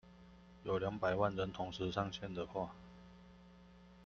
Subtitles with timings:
[0.63, 2.73] 有兩百萬人同時上線的話